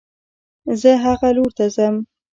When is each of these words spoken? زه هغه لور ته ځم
زه 0.81 0.91
هغه 1.05 1.29
لور 1.35 1.51
ته 1.57 1.65
ځم 1.75 1.95